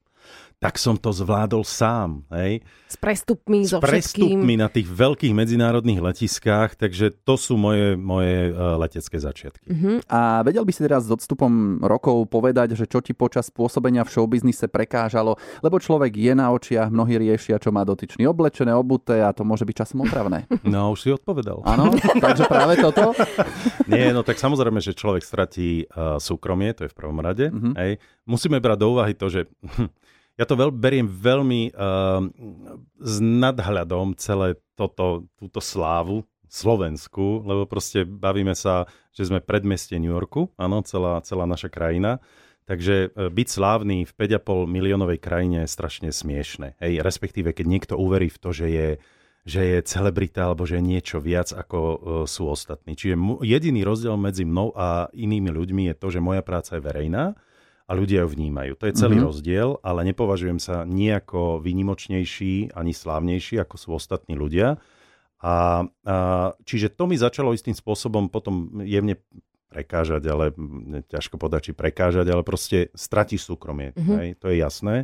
tak 0.57 0.81
som 0.81 0.97
to 0.97 1.13
zvládol 1.13 1.61
sám. 1.61 2.25
Hej. 2.33 2.65
S 2.89 2.97
prestupmi, 2.97 3.61
S 3.61 3.77
so 3.77 3.77
prestupmi 3.77 4.57
na 4.57 4.65
tých 4.65 4.89
veľkých 4.89 5.29
medzinárodných 5.29 6.01
letiskách, 6.01 6.73
takže 6.81 7.13
to 7.13 7.37
sú 7.37 7.61
moje, 7.61 7.93
moje 7.93 8.49
uh, 8.49 8.73
letecké 8.81 9.21
začiatky. 9.21 9.69
Uh-huh. 9.69 10.01
A 10.09 10.41
vedel 10.41 10.65
by 10.65 10.73
si 10.73 10.81
teraz 10.81 11.05
s 11.05 11.13
odstupom 11.13 11.77
rokov 11.85 12.25
povedať, 12.33 12.73
že 12.73 12.89
čo 12.89 13.05
ti 13.05 13.13
počas 13.13 13.53
pôsobenia 13.53 14.01
v 14.01 14.17
showbiznise 14.17 14.65
prekážalo, 14.65 15.37
lebo 15.61 15.77
človek 15.77 16.17
je 16.17 16.33
na 16.33 16.49
očiach, 16.49 16.89
mnohí 16.89 17.21
riešia, 17.21 17.61
čo 17.61 17.69
má 17.69 17.85
dotyčný 17.85 18.25
oblečené, 18.25 18.73
obuté 18.73 19.21
a 19.21 19.29
to 19.37 19.45
môže 19.45 19.61
byť 19.61 19.75
časom 19.77 20.01
otravné. 20.01 20.49
No, 20.67 20.91
už 20.91 20.99
si 20.99 21.09
odpovedal. 21.13 21.63
Áno, 21.63 21.95
takže 21.95 22.43
práve 22.49 22.75
toto? 22.81 23.15
Nie, 23.91 24.11
no 24.11 24.25
tak 24.25 24.35
samozrejme, 24.35 24.83
že 24.83 24.97
človek 24.97 25.23
stratí 25.23 25.87
uh, 25.87 26.19
súkromie, 26.19 26.75
to 26.75 26.85
je 26.85 26.91
v 26.91 26.97
prvom 26.97 27.21
rade. 27.23 27.47
Uh-huh. 27.47 27.71
Hej. 27.77 28.01
Musíme 28.27 28.59
brať 28.59 28.77
do 28.83 28.87
úvahy 28.91 29.15
to, 29.15 29.31
že 29.31 29.47
ja 30.37 30.45
to 30.45 30.53
veľ, 30.53 30.69
beriem 30.69 31.09
veľmi 31.09 31.73
uh, 31.73 32.21
s 33.01 33.15
nadhľadom 33.17 34.13
celé 34.21 34.61
toto, 34.77 35.25
túto 35.41 35.57
slávu 35.57 36.21
Slovensku, 36.47 37.43
lebo 37.43 37.67
proste 37.67 38.07
bavíme 38.07 38.55
sa, 38.55 38.87
že 39.11 39.27
sme 39.27 39.43
predmestie 39.43 39.99
New 39.99 40.13
Yorku, 40.13 40.53
áno, 40.55 40.79
celá, 40.85 41.19
celá 41.25 41.43
naša 41.43 41.67
krajina. 41.67 42.23
Takže 42.67 43.11
e, 43.11 43.31
byť 43.31 43.47
slávny 43.47 44.03
v 44.03 44.11
5,5 44.11 44.67
miliónovej 44.67 45.19
krajine 45.23 45.63
je 45.63 45.71
strašne 45.71 46.11
smiešne. 46.11 46.75
Hej, 46.79 47.03
respektíve, 47.03 47.51
keď 47.51 47.65
niekto 47.67 47.93
uverí 47.95 48.27
v 48.27 48.39
to, 48.39 48.51
že 48.51 48.67
je, 48.67 48.89
že 49.47 49.61
je 49.63 49.77
celebrita 49.87 50.51
alebo 50.51 50.67
že 50.67 50.79
je 50.79 50.83
niečo 50.83 51.23
viac 51.23 51.51
ako 51.55 51.79
uh, 51.79 51.97
sú 52.27 52.51
ostatní. 52.51 52.99
Čiže 52.99 53.15
jediný 53.43 53.87
rozdiel 53.87 54.19
medzi 54.19 54.43
mnou 54.43 54.75
a 54.75 55.07
inými 55.15 55.51
ľuďmi 55.51 55.83
je 55.91 55.95
to, 55.95 56.07
že 56.11 56.23
moja 56.23 56.43
práca 56.43 56.75
je 56.75 56.83
verejná 56.83 57.39
a 57.87 57.91
ľudia 57.95 58.27
ju 58.27 58.29
vnímajú. 58.35 58.75
To 58.83 58.85
je 58.91 58.99
celý 58.99 59.15
mm-hmm. 59.17 59.29
rozdiel, 59.31 59.69
ale 59.79 60.03
nepovažujem 60.11 60.59
sa 60.59 60.83
nejako 60.83 61.63
vynimočnejší 61.63 62.75
ani 62.75 62.91
slávnejší, 62.91 63.63
ako 63.63 63.75
sú 63.79 63.89
ostatní 63.95 64.35
ľudia. 64.35 64.75
A, 65.39 65.87
a, 66.03 66.15
čiže 66.67 66.91
to 66.91 67.07
mi 67.07 67.15
začalo 67.15 67.55
istým 67.55 67.73
spôsobom 67.73 68.27
potom 68.27 68.83
jemne 68.83 69.15
prekážať, 69.71 70.23
ale 70.27 70.51
ťažko 71.07 71.39
podať, 71.39 71.71
či 71.71 71.71
prekážať, 71.71 72.27
ale 72.27 72.43
proste 72.43 72.91
stratíš 72.91 73.47
súkromie. 73.47 73.95
Mm-hmm. 73.95 74.17
Hej, 74.19 74.29
to 74.39 74.51
je 74.51 74.55
jasné. 74.59 74.95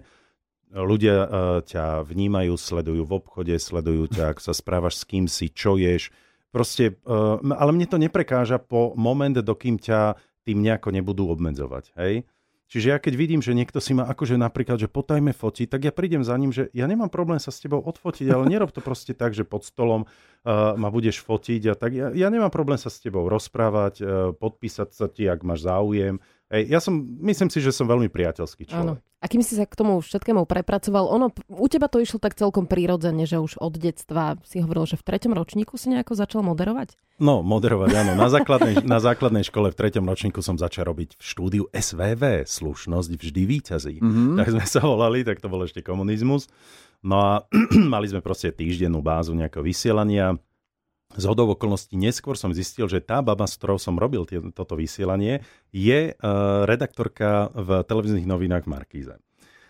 Ľudia 0.73 1.15
uh, 1.23 1.27
ťa 1.61 2.01
vnímajú, 2.03 2.57
sledujú 2.57 3.05
v 3.05 3.15
obchode, 3.21 3.53
sledujú 3.53 4.09
ťa, 4.09 4.33
ako 4.33 4.41
sa 4.41 4.53
správaš 4.57 4.99
s 4.99 5.07
kým 5.07 5.29
si, 5.29 5.53
čo 5.53 5.77
ješ. 5.77 6.09
Proste, 6.49 6.97
uh, 7.05 7.37
ale 7.53 7.71
mne 7.71 7.85
to 7.85 8.01
neprekáža 8.01 8.57
po 8.57 8.91
moment, 8.97 9.37
dokým 9.37 9.77
ťa 9.77 10.17
tým 10.43 10.65
nejako 10.65 10.89
nebudú 10.89 11.29
obmedzovať. 11.29 11.93
Hej? 11.93 12.25
Čiže 12.73 12.89
ja 12.89 12.97
keď 12.97 13.13
vidím, 13.13 13.37
že 13.37 13.53
niekto 13.53 13.77
si 13.77 13.93
ma 13.93 14.09
akože 14.09 14.33
napríklad, 14.33 14.81
že 14.81 14.89
potajme 14.89 15.29
fotiť, 15.29 15.69
tak 15.69 15.85
ja 15.85 15.93
prídem 15.93 16.25
za 16.25 16.33
ním, 16.33 16.49
že 16.49 16.73
ja 16.73 16.89
nemám 16.89 17.13
problém 17.13 17.37
sa 17.37 17.53
s 17.53 17.61
tebou 17.61 17.77
odfotiť, 17.85 18.33
ale 18.33 18.49
nerob 18.49 18.73
to 18.73 18.81
proste 18.81 19.13
tak, 19.13 19.37
že 19.37 19.45
pod 19.45 19.61
stolom 19.61 20.09
uh, 20.09 20.73
ma 20.73 20.89
budeš 20.89 21.21
fotiť 21.21 21.61
a 21.69 21.73
tak. 21.77 21.93
Ja, 21.93 22.09
ja 22.09 22.33
nemám 22.33 22.49
problém 22.49 22.81
sa 22.81 22.89
s 22.89 22.97
tebou 22.97 23.29
rozprávať, 23.29 23.93
uh, 24.01 24.33
podpísať 24.33 24.89
sa 24.89 25.05
ti, 25.05 25.29
ak 25.29 25.45
máš 25.45 25.69
záujem. 25.69 26.17
Hej, 26.51 26.63
ja 26.69 26.79
som, 26.83 26.99
myslím 27.23 27.49
si, 27.49 27.63
že 27.63 27.71
som 27.71 27.87
veľmi 27.87 28.11
priateľský 28.11 28.69
človek. 28.69 28.99
Áno. 28.99 29.01
A 29.23 29.31
kým 29.31 29.39
si 29.39 29.55
sa 29.55 29.63
k 29.63 29.79
tomu 29.79 30.03
všetkému 30.03 30.43
prepracoval, 30.43 31.07
ono, 31.07 31.31
u 31.47 31.67
teba 31.71 31.87
to 31.87 32.03
išlo 32.03 32.19
tak 32.19 32.35
celkom 32.35 32.67
prírodzene, 32.67 33.23
že 33.23 33.39
už 33.39 33.55
od 33.55 33.79
detstva 33.79 34.35
si 34.43 34.59
hovoril, 34.59 34.83
že 34.83 34.99
v 34.99 35.07
treťom 35.07 35.31
ročníku 35.31 35.79
si 35.79 35.87
nejako 35.95 36.19
začal 36.19 36.43
moderovať? 36.43 36.99
No, 37.23 37.39
moderovať, 37.39 37.89
áno. 37.95 38.11
Na 38.19 38.27
základnej, 38.27 38.83
na 38.83 38.99
základnej 38.99 39.47
škole 39.47 39.71
v 39.71 39.79
treťom 39.79 40.03
ročníku 40.03 40.43
som 40.43 40.59
začal 40.59 40.91
robiť 40.91 41.15
v 41.15 41.23
štúdiu 41.23 41.63
SVV, 41.71 42.43
slušnosť 42.43 43.11
vždy 43.15 43.43
výťazí. 43.47 43.95
Mm-hmm. 44.03 44.35
Tak 44.43 44.47
sme 44.59 44.65
sa 44.67 44.83
volali, 44.83 45.23
tak 45.23 45.39
to 45.39 45.47
bol 45.47 45.63
ešte 45.63 45.79
komunizmus. 45.79 46.51
No 46.99 47.15
a 47.23 47.31
mali 47.95 48.11
sme 48.11 48.19
proste 48.19 48.51
týždennú 48.51 48.99
bázu 48.99 49.31
nejakého 49.31 49.63
vysielania 49.63 50.35
z 51.13 51.23
hodov 51.29 51.53
okolností 51.57 51.93
neskôr 51.93 52.33
som 52.33 52.53
zistil, 52.53 52.89
že 52.89 53.01
tá 53.03 53.21
baba, 53.21 53.45
s 53.45 53.57
ktorou 53.57 53.77
som 53.77 53.97
robil 53.97 54.25
tie, 54.25 54.41
toto 54.53 54.73
vysielanie, 54.73 55.45
je 55.69 56.13
uh, 56.13 56.65
redaktorka 56.65 57.53
v 57.53 57.85
televíznych 57.85 58.25
novinách 58.25 58.65
Markíze. 58.65 59.21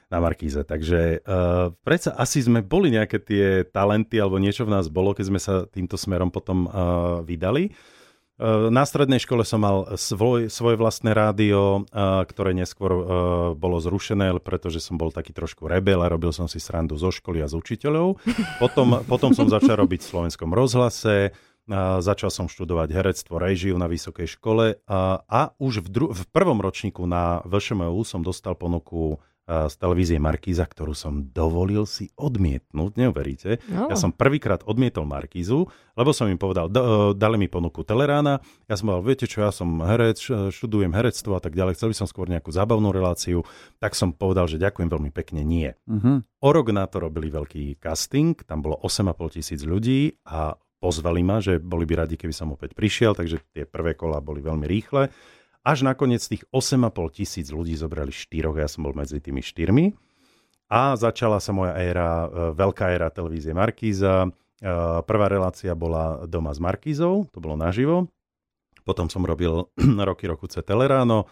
Na 0.07 0.21
Markíze. 0.21 0.61
Takže 0.61 1.25
uh, 1.25 1.73
predsa 1.81 2.13
asi 2.13 2.45
sme 2.45 2.61
boli 2.61 2.93
nejaké 2.93 3.17
tie 3.17 3.65
talenty, 3.65 4.21
alebo 4.21 4.37
niečo 4.37 4.63
v 4.63 4.73
nás 4.77 4.85
bolo, 4.87 5.11
keď 5.11 5.25
sme 5.25 5.39
sa 5.41 5.65
týmto 5.65 5.97
smerom 5.97 6.29
potom 6.29 6.69
uh, 6.69 7.25
vydali. 7.25 7.73
Na 8.43 8.83
strednej 8.83 9.23
škole 9.23 9.47
som 9.47 9.63
mal 9.63 9.95
svoj, 9.95 10.51
svoje 10.51 10.75
vlastné 10.75 11.15
rádio, 11.15 11.87
ktoré 12.27 12.51
neskôr 12.51 12.91
bolo 13.55 13.79
zrušené, 13.79 14.35
pretože 14.43 14.83
som 14.83 14.99
bol 14.99 15.15
taký 15.15 15.31
trošku 15.31 15.63
rebel 15.63 16.03
a 16.03 16.11
robil 16.11 16.35
som 16.35 16.51
si 16.51 16.59
srandu 16.59 16.99
zo 16.99 17.07
školy 17.07 17.39
a 17.39 17.47
z 17.47 17.55
učiteľov. 17.55 18.19
Potom, 18.63 18.99
potom 19.07 19.31
som 19.31 19.47
začal 19.47 19.79
robiť 19.79 20.03
v 20.03 20.09
slovenskom 20.11 20.51
rozhlase, 20.51 21.31
začal 21.99 22.27
som 22.27 22.51
študovať 22.51 22.91
herectvo, 22.91 23.39
režiu 23.39 23.79
na 23.79 23.87
vysokej 23.87 24.35
škole 24.35 24.83
a, 24.83 25.23
a 25.23 25.41
už 25.59 25.79
v, 25.83 25.87
dru- 25.87 26.11
v 26.11 26.23
prvom 26.35 26.59
ročníku 26.59 27.07
na 27.07 27.39
VŠMU 27.47 28.03
som 28.03 28.19
dostal 28.19 28.59
ponuku 28.59 29.19
z 29.43 29.75
televízie 29.75 30.23
Markíza, 30.23 30.63
ktorú 30.63 30.95
som 30.95 31.27
dovolil 31.35 31.83
si 31.83 32.07
odmietnúť, 32.15 32.95
neuveríte. 32.95 33.59
No. 33.67 33.91
Ja 33.91 33.99
som 33.99 34.15
prvýkrát 34.15 34.63
odmietol 34.63 35.03
Markízu, 35.03 35.67
lebo 35.99 36.15
som 36.15 36.31
im 36.31 36.39
povedal, 36.39 36.71
dali 37.11 37.35
mi 37.35 37.51
ponuku 37.51 37.83
Telerána, 37.83 38.39
ja 38.71 38.75
som 38.79 38.87
povedal, 38.87 39.03
viete 39.03 39.27
čo, 39.27 39.43
ja 39.43 39.51
som 39.51 39.83
herec, 39.83 40.15
študujem 40.47 40.95
herectvo 40.95 41.35
a 41.35 41.43
tak 41.43 41.59
ďalej, 41.59 41.75
chcel 41.75 41.91
by 41.91 41.97
som 41.99 42.07
skôr 42.07 42.31
nejakú 42.31 42.55
zábavnú 42.55 42.95
reláciu, 42.95 43.43
tak 43.83 43.99
som 43.99 44.15
povedal, 44.15 44.47
že 44.47 44.55
ďakujem 44.63 44.87
veľmi 44.87 45.11
pekne, 45.11 45.43
nie. 45.43 45.75
Uh-huh. 45.91 46.23
O 46.23 46.49
rok 46.55 46.71
na 46.71 46.87
to 46.87 47.03
robili 47.03 47.27
veľký 47.27 47.83
casting, 47.83 48.39
tam 48.47 48.63
bolo 48.63 48.79
8,5 48.79 49.43
tisíc 49.43 49.67
ľudí 49.67 50.23
a 50.23 50.55
pozvali 50.79 51.19
ma, 51.19 51.43
že 51.43 51.59
boli 51.59 51.83
by 51.83 52.07
radi, 52.07 52.15
keby 52.15 52.31
som 52.31 52.55
opäť 52.55 52.75
prišiel, 52.75 53.11
takže 53.11 53.43
tie 53.51 53.67
prvé 53.67 53.95
kola 53.95 54.23
boli 54.23 54.39
veľmi 54.39 54.67
rýchle. 54.67 55.11
Až 55.63 55.87
nakoniec 55.87 56.19
tých 56.19 56.43
8,5 56.51 56.91
tisíc 57.15 57.47
ľudí 57.47 57.71
zobrali 57.79 58.11
štyroch, 58.11 58.59
ja 58.59 58.67
som 58.67 58.83
bol 58.83 58.91
medzi 58.91 59.23
tými 59.23 59.39
štyrmi. 59.39 59.95
A 60.67 60.99
začala 60.99 61.39
sa 61.39 61.55
moja 61.55 61.71
éra, 61.79 62.27
e, 62.27 62.27
veľká 62.51 62.91
éra 62.91 63.07
televízie 63.07 63.55
Markíza. 63.55 64.27
E, 64.27 64.29
prvá 65.07 65.31
relácia 65.31 65.71
bola 65.71 66.27
doma 66.27 66.51
s 66.51 66.59
Markízou, 66.59 67.31
to 67.31 67.39
bolo 67.39 67.55
naživo. 67.55 68.11
Potom 68.83 69.07
som 69.07 69.23
robil 69.23 69.71
roky 70.09 70.27
roku 70.27 70.51
C 70.51 70.59
Teleráno. 70.59 71.31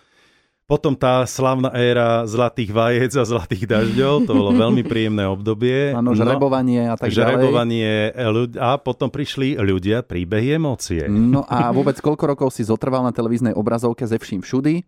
Potom 0.72 0.96
tá 0.96 1.28
slavná 1.28 1.68
éra 1.76 2.24
zlatých 2.24 2.72
vajec 2.72 3.12
a 3.20 3.28
zlatých 3.28 3.68
dažďov, 3.68 4.24
to 4.24 4.32
bolo 4.32 4.56
veľmi 4.56 4.88
príjemné 4.88 5.28
obdobie. 5.28 5.92
Áno, 5.92 6.16
žrebovanie 6.16 6.88
a 6.88 6.96
tak 6.96 7.12
žrebovanie 7.12 8.16
ďalej. 8.16 8.56
a 8.56 8.80
potom 8.80 9.12
prišli 9.12 9.60
ľudia, 9.60 10.00
príbehy, 10.00 10.56
emócie. 10.56 11.12
No 11.12 11.44
a 11.44 11.76
vôbec 11.76 12.00
koľko 12.00 12.24
rokov 12.24 12.48
si 12.56 12.64
zotrval 12.64 13.04
na 13.04 13.12
televíznej 13.12 13.52
obrazovke 13.52 14.08
ze 14.08 14.16
vším 14.16 14.48
všudy? 14.48 14.88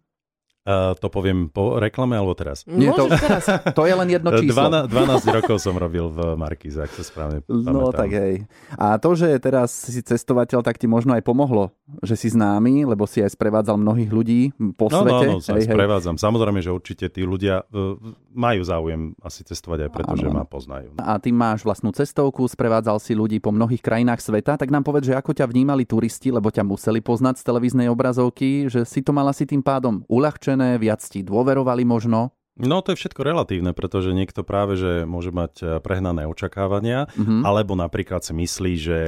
Uh, 0.63 0.95
to 0.95 1.11
poviem 1.11 1.51
po 1.51 1.75
reklame 1.75 2.15
alebo 2.15 2.31
teraz? 2.39 2.63
Nie, 2.63 2.95
to, 2.95 3.11
teraz. 3.11 3.51
to 3.77 3.83
je 3.83 3.99
len 3.99 4.07
jedno 4.07 4.31
číslo. 4.39 4.71
12, 4.87 4.95
12 4.95 5.35
rokov 5.43 5.59
som 5.59 5.75
robil 5.75 6.07
v 6.07 6.39
Markize, 6.39 6.79
ak 6.79 6.87
sa 6.95 7.03
správne 7.03 7.43
No 7.51 7.91
pamätám. 7.91 7.99
tak 7.99 8.09
hej. 8.15 8.35
A 8.79 8.95
to, 8.95 9.11
že 9.11 9.27
teraz 9.43 9.75
si 9.75 9.99
cestovateľ, 9.99 10.63
tak 10.63 10.79
ti 10.79 10.87
možno 10.87 11.19
aj 11.19 11.23
pomohlo, 11.27 11.75
že 11.99 12.15
si 12.15 12.31
známy, 12.31 12.87
lebo 12.87 13.03
si 13.03 13.19
aj 13.19 13.35
sprevádzal 13.35 13.75
mnohých 13.75 14.11
ľudí 14.11 14.41
po 14.79 14.87
no, 14.87 15.03
svete. 15.03 15.25
No, 15.27 15.33
no, 15.35 15.55
hej, 15.59 15.67
sprevádzam. 15.67 16.15
Hej. 16.15 16.23
Samozrejme, 16.23 16.59
že 16.63 16.71
určite 16.71 17.11
tí 17.11 17.27
ľudia 17.27 17.67
uh, 17.67 17.99
majú 18.31 18.61
záujem 18.63 19.19
asi 19.19 19.43
cestovať 19.43 19.87
aj 19.87 19.89
preto, 19.91 20.13
že 20.15 20.31
ma 20.31 20.47
poznajú. 20.47 20.95
A 20.95 21.19
ty 21.19 21.35
máš 21.35 21.67
vlastnú 21.67 21.91
cestovku, 21.91 22.47
sprevádzal 22.47 23.03
si 23.03 23.11
ľudí 23.11 23.43
po 23.43 23.51
mnohých 23.51 23.83
krajinách 23.83 24.23
sveta, 24.23 24.55
tak 24.55 24.71
nám 24.71 24.87
povedz, 24.87 25.11
že 25.11 25.17
ako 25.19 25.35
ťa 25.35 25.45
vnímali 25.51 25.83
turisti, 25.83 26.31
lebo 26.31 26.47
ťa 26.47 26.63
museli 26.63 27.03
poznať 27.03 27.43
z 27.43 27.43
televíznej 27.51 27.87
obrazovky, 27.91 28.71
že 28.71 28.87
si 28.87 29.03
to 29.03 29.11
mala 29.11 29.35
si 29.35 29.43
tým 29.43 29.59
pádom 29.59 30.07
uľahčené, 30.07 30.52
viac 30.79 31.01
ti 31.03 31.25
dôverovali 31.25 31.83
možno? 31.83 32.33
No 32.53 32.85
to 32.85 32.93
je 32.93 33.01
všetko 33.01 33.25
relatívne, 33.25 33.73
pretože 33.73 34.13
niekto 34.13 34.45
práve, 34.45 34.77
že 34.77 35.09
môže 35.09 35.33
mať 35.33 35.53
eh, 35.59 35.67
prehnané 35.81 36.29
očakávania, 36.29 37.09
mm-hmm. 37.09 37.41
alebo 37.41 37.73
napríklad 37.73 38.21
si 38.21 38.33
myslí, 38.37 38.73
že 38.77 38.99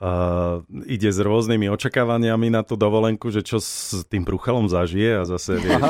uh, 0.00 0.64
ide 0.88 1.12
s 1.12 1.20
rôznymi 1.20 1.68
očakávaniami 1.70 2.48
na 2.50 2.64
tú 2.64 2.74
dovolenku, 2.74 3.28
že 3.30 3.44
čo 3.44 3.60
s 3.60 4.02
tým 4.08 4.24
bruchelom 4.24 4.66
zažije 4.66 5.22
a 5.22 5.24
zase 5.28 5.60
vieš. 5.60 5.82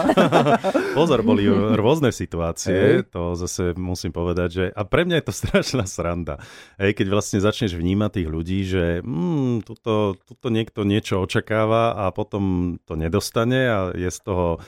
Pozor, 0.98 1.22
boli 1.22 1.46
rôzne 1.78 2.10
situácie, 2.10 3.06
to 3.06 3.38
zase 3.38 3.78
musím 3.78 4.10
povedať, 4.10 4.48
že 4.50 4.64
a 4.74 4.82
pre 4.84 5.06
mňa 5.06 5.22
je 5.22 5.26
to 5.30 5.34
strašná 5.46 5.84
sranda. 5.86 6.42
Hej, 6.76 6.98
keď 6.98 7.06
vlastne 7.08 7.38
začneš 7.40 7.78
vnímať 7.78 8.10
tých 8.20 8.28
ľudí, 8.28 8.58
že 8.66 8.84
hmm, 9.00 9.64
tuto, 9.64 10.18
tuto 10.26 10.46
niekto 10.50 10.82
niečo 10.82 11.22
očakáva 11.22 11.96
a 11.96 12.12
potom 12.12 12.76
to 12.84 12.98
nedostane 12.98 13.60
a 13.70 13.78
je 13.94 14.10
z 14.10 14.20
toho 14.20 14.60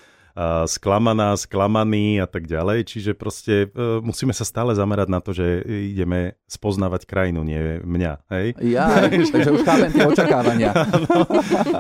sklamaná, 0.67 1.37
sklamaný 1.37 2.25
a 2.25 2.27
tak 2.27 2.49
ďalej. 2.49 2.89
Čiže 2.89 3.13
proste 3.13 3.69
e, 3.69 4.01
musíme 4.01 4.33
sa 4.33 4.49
stále 4.49 4.73
zamerať 4.73 5.09
na 5.13 5.21
to, 5.21 5.37
že 5.37 5.61
ideme 5.67 6.41
spoznávať 6.49 7.05
krajinu, 7.05 7.45
nie 7.45 7.81
mňa. 7.85 8.13
Hej? 8.33 8.47
Ja, 8.65 9.09
takže 9.33 9.51
už 9.53 9.63
chápem 9.65 9.91
tie 9.93 10.05
očakávania. 10.09 10.73
no, 11.09 11.29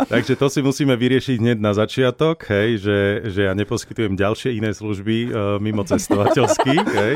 takže 0.08 0.36
to 0.36 0.46
si 0.52 0.60
musíme 0.60 0.96
vyriešiť 0.96 1.36
hneď 1.40 1.58
na 1.60 1.72
začiatok, 1.72 2.44
hej, 2.48 2.80
že, 2.80 2.98
že 3.32 3.40
ja 3.48 3.52
neposkytujem 3.56 4.16
ďalšie 4.16 4.56
iné 4.56 4.76
služby 4.76 5.16
uh, 5.28 5.56
mimo 5.58 5.84
cestovateľských. 5.84 6.86
Hej? 7.02 7.14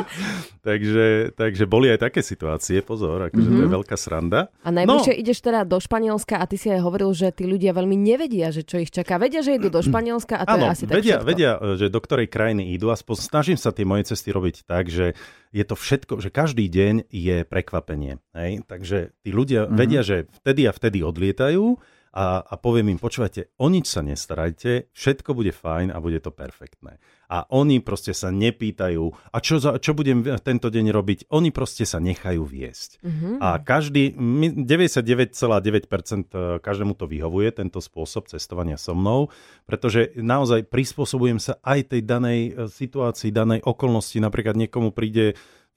Takže, 0.67 1.39
takže 1.39 1.65
boli 1.71 1.95
aj 1.95 2.11
také 2.11 2.27
situácie, 2.27 2.83
pozor, 2.83 3.31
akože 3.31 3.39
mm-hmm. 3.39 3.61
to 3.61 3.63
je 3.63 3.71
mhm. 3.71 3.77
veľká 3.79 3.95
sranda. 3.95 4.51
A 4.67 4.75
najbližšie 4.75 5.15
no. 5.15 5.21
ideš 5.23 5.39
teda 5.39 5.63
do 5.63 5.79
Španielska 5.79 6.43
a 6.43 6.45
ty 6.51 6.59
si 6.59 6.75
aj 6.75 6.83
hovoril, 6.83 7.15
že 7.15 7.31
tí 7.31 7.47
ľudia 7.47 7.71
veľmi 7.71 7.95
nevedia, 7.95 8.51
že 8.51 8.67
čo 8.67 8.83
ich 8.83 8.91
čaká. 8.91 9.15
Vedia, 9.23 9.47
že 9.47 9.55
idú 9.55 9.71
do 9.71 9.79
Španielska 9.79 10.43
a 10.43 10.45
to 10.45 10.59
ano, 10.59 10.67
je 10.67 10.71
asi 10.75 10.85
vedia, 10.91 11.23
tak 11.23 11.26
vedia, 11.27 11.59
že 11.75 11.91
do 11.91 11.99
ktorej 11.99 12.31
krajiny 12.31 12.71
idú. 12.79 12.95
Aspoň 12.95 13.17
snažím 13.19 13.59
sa 13.59 13.75
tie 13.75 13.83
moje 13.83 14.15
cesty 14.15 14.31
robiť 14.31 14.63
tak, 14.63 14.87
že 14.87 15.19
je 15.51 15.65
to 15.67 15.75
všetko, 15.75 16.23
že 16.23 16.31
každý 16.31 16.71
deň 16.71 17.11
je 17.11 17.43
prekvapenie. 17.43 18.23
Hej? 18.33 18.63
Takže 18.71 19.11
tí 19.27 19.31
ľudia 19.35 19.67
mm-hmm. 19.67 19.79
vedia, 19.79 20.01
že 20.07 20.31
vtedy 20.39 20.71
a 20.71 20.73
vtedy 20.73 21.03
odlietajú 21.03 21.83
a, 22.17 22.41
a 22.41 22.57
poviem 22.57 22.97
im, 22.97 23.01
počúvajte, 23.01 23.53
o 23.61 23.69
nič 23.69 23.93
sa 23.93 24.01
nestarajte, 24.01 24.89
všetko 24.97 25.37
bude 25.37 25.53
fajn 25.53 25.93
a 25.93 26.01
bude 26.01 26.17
to 26.25 26.33
perfektné. 26.33 26.97
A 27.29 27.45
oni 27.53 27.85
proste 27.85 28.17
sa 28.17 28.33
nepýtajú, 28.33 29.05
a 29.29 29.37
čo, 29.45 29.61
za, 29.61 29.77
čo 29.77 29.93
budem 29.93 30.25
tento 30.41 30.73
deň 30.73 30.97
robiť, 30.97 31.19
oni 31.29 31.53
proste 31.53 31.85
sa 31.85 32.01
nechajú 32.01 32.41
viesť. 32.41 33.05
Mm-hmm. 33.05 33.35
A 33.45 33.61
každý, 33.61 34.17
99,9% 34.17 35.37
e, 35.37 36.57
každému 36.65 36.97
to 36.97 37.05
vyhovuje, 37.05 37.53
tento 37.53 37.85
spôsob 37.85 38.33
cestovania 38.33 38.81
so 38.81 38.97
mnou, 38.97 39.29
pretože 39.69 40.17
naozaj 40.17 40.73
prispôsobujem 40.73 41.37
sa 41.37 41.61
aj 41.61 41.93
tej 41.93 42.01
danej 42.01 42.41
e, 42.57 42.73
situácii, 42.73 43.29
danej 43.29 43.61
okolnosti. 43.61 44.17
Napríklad 44.17 44.57
niekomu 44.57 44.97
príde 44.97 45.37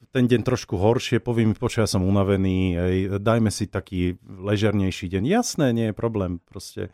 ten 0.10 0.25
deň 0.25 0.41
trošku 0.41 0.79
horšie, 0.79 1.22
poviem 1.22 1.53
mi, 1.53 1.56
ja 1.56 1.86
som 1.86 2.01
unavený, 2.01 2.58
ej, 2.75 2.98
dajme 3.22 3.51
si 3.53 3.70
taký 3.70 4.18
ležernejší 4.24 5.12
deň. 5.12 5.24
Jasné, 5.27 5.75
nie 5.75 5.91
je 5.91 5.96
problém, 5.96 6.41
proste 6.50 6.89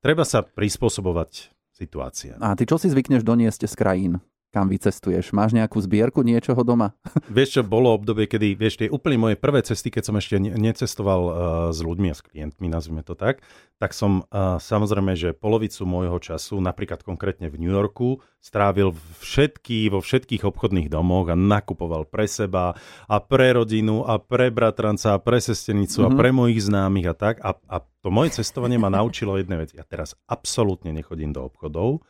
treba 0.00 0.24
sa 0.24 0.40
prispôsobovať 0.40 1.52
situácia. 1.74 2.38
A 2.38 2.54
ty 2.54 2.64
čo 2.64 2.78
si 2.78 2.88
zvykneš 2.88 3.26
doniesť 3.26 3.66
z 3.66 3.74
krajín? 3.74 4.14
Kam 4.54 4.70
vycestuješ? 4.70 5.34
Máš 5.34 5.50
nejakú 5.58 5.82
zbierku 5.82 6.22
niečoho 6.22 6.62
doma? 6.62 6.94
Vieš 7.26 7.58
čo, 7.58 7.62
bolo 7.66 7.90
obdobie, 7.90 8.30
kedy, 8.30 8.54
vieš, 8.54 8.78
tie 8.78 8.86
úplne 8.86 9.18
moje 9.18 9.34
prvé 9.34 9.66
cesty, 9.66 9.90
keď 9.90 10.02
som 10.06 10.14
ešte 10.14 10.38
necestoval 10.38 11.22
uh, 11.26 11.34
s 11.74 11.82
ľuďmi 11.82 12.08
a 12.08 12.14
s 12.14 12.22
klientmi, 12.22 12.70
nazvime 12.70 13.02
to 13.02 13.18
tak, 13.18 13.42
tak 13.82 13.90
som 13.90 14.22
uh, 14.30 14.62
samozrejme, 14.62 15.18
že 15.18 15.34
polovicu 15.34 15.82
môjho 15.82 16.22
času, 16.22 16.62
napríklad 16.62 17.02
konkrétne 17.02 17.50
v 17.50 17.58
New 17.58 17.74
Yorku, 17.74 18.22
strávil 18.38 18.94
všetky, 19.18 19.90
vo 19.90 19.98
všetkých 19.98 20.46
obchodných 20.46 20.92
domoch 20.92 21.32
a 21.32 21.34
nakupoval 21.34 22.06
pre 22.06 22.30
seba 22.30 22.78
a 23.10 23.16
pre 23.18 23.56
rodinu 23.56 24.06
a 24.06 24.22
pre 24.22 24.54
bratranca 24.54 25.16
a 25.16 25.18
pre 25.18 25.42
sestenicu 25.42 26.04
mm-hmm. 26.04 26.12
a 26.12 26.14
mhm. 26.14 26.18
pre 26.20 26.30
mojich 26.30 26.60
známych 26.62 27.06
a 27.10 27.14
tak. 27.16 27.34
A, 27.42 27.58
a 27.66 27.82
to 27.82 28.12
moje 28.12 28.36
cestovanie 28.36 28.76
ma 28.76 28.92
naučilo 28.92 29.40
jedné 29.40 29.58
veci. 29.64 29.80
Ja 29.80 29.88
teraz 29.88 30.12
absolútne 30.28 30.92
nechodím 30.92 31.32
do 31.32 31.42
obchodov, 31.48 32.04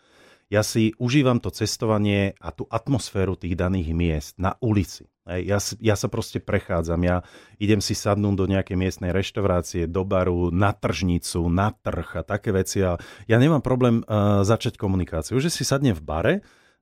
ja 0.53 0.63
si 0.63 0.93
užívam 1.01 1.41
to 1.41 1.49
cestovanie 1.49 2.37
a 2.41 2.53
tú 2.53 2.69
atmosféru 2.69 3.37
tých 3.37 3.57
daných 3.57 3.91
miest 3.97 4.35
na 4.37 4.57
ulici. 4.61 5.09
Ja, 5.25 5.57
ja 5.81 5.97
sa 5.97 6.13
proste 6.13 6.37
prechádzam, 6.37 7.01
ja 7.01 7.25
idem 7.57 7.81
si 7.81 7.97
sadnúť 7.97 8.35
do 8.37 8.45
nejakej 8.45 8.77
miestnej 8.77 9.09
reštaurácie, 9.09 9.89
do 9.89 10.05
baru, 10.05 10.53
na 10.53 10.77
tržnicu, 10.77 11.49
na 11.49 11.73
trh 11.73 12.21
a 12.21 12.23
také 12.29 12.53
veci. 12.53 12.85
A 12.85 13.01
ja 13.25 13.37
nemám 13.41 13.65
problém 13.65 14.05
uh, 14.05 14.45
začať 14.45 14.77
komunikáciu. 14.77 15.41
Že 15.41 15.49
si 15.49 15.65
sadnem 15.65 15.97
v 15.97 16.05
bare, 16.05 16.35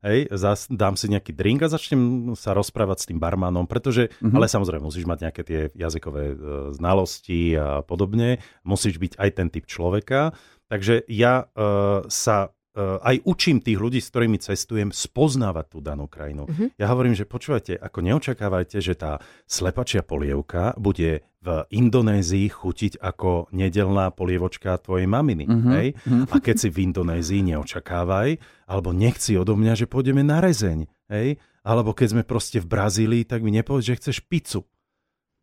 hej, 0.03 0.27
zas, 0.35 0.67
dám 0.67 0.99
si 0.99 1.07
nejaký 1.07 1.31
drink 1.31 1.63
a 1.63 1.71
začnem 1.71 2.35
sa 2.35 2.51
rozprávať 2.51 2.99
s 2.99 3.09
tým 3.15 3.23
barmanom, 3.23 3.71
pretože, 3.71 4.11
mm-hmm. 4.11 4.35
ale 4.35 4.51
samozrejme 4.51 4.91
musíš 4.91 5.07
mať 5.07 5.19
nejaké 5.23 5.43
tie 5.47 5.61
jazykové 5.79 6.35
uh, 6.35 6.37
znalosti 6.75 7.55
a 7.55 7.87
podobne, 7.87 8.43
musíš 8.67 8.99
byť 8.99 9.23
aj 9.23 9.31
ten 9.39 9.49
typ 9.55 9.71
človeka. 9.71 10.35
Takže 10.67 11.07
ja 11.07 11.47
uh, 11.47 12.03
sa 12.11 12.51
aj 12.79 13.17
učím 13.29 13.61
tých 13.61 13.77
ľudí, 13.77 14.01
s 14.01 14.09
ktorými 14.09 14.41
cestujem, 14.41 14.89
spoznávať 14.89 15.67
tú 15.77 15.79
danú 15.85 16.09
krajinu. 16.09 16.49
Uh-huh. 16.49 16.73
Ja 16.81 16.89
hovorím, 16.89 17.13
že 17.13 17.29
počúvajte, 17.29 17.77
ako 17.77 17.99
neočakávajte, 18.01 18.81
že 18.81 18.97
tá 18.97 19.21
slepačia 19.45 20.01
polievka 20.01 20.73
bude 20.81 21.21
v 21.43 21.49
Indonézii 21.69 22.49
chutiť 22.49 23.03
ako 23.03 23.53
nedelná 23.53 24.15
polievočka 24.15 24.79
tvojej 24.81 25.05
maminy. 25.05 25.45
Uh-huh. 25.45 25.73
Hej? 25.77 25.87
Uh-huh. 26.01 26.25
A 26.33 26.41
keď 26.41 26.57
si 26.65 26.69
v 26.73 26.89
Indonézii 26.89 27.45
neočakávaj, 27.53 28.41
alebo 28.65 28.97
nechci 28.97 29.37
odo 29.37 29.53
mňa, 29.53 29.77
že 29.77 29.91
pôjdeme 29.91 30.25
na 30.25 30.41
rezeň. 30.41 30.89
Hej? 31.13 31.37
Alebo 31.61 31.93
keď 31.93 32.09
sme 32.17 32.23
proste 32.25 32.57
v 32.57 32.71
Brazílii, 32.73 33.29
tak 33.29 33.45
mi 33.45 33.53
nepovedz, 33.53 33.85
že 33.85 33.99
chceš 34.01 34.25
pizzu. 34.25 34.65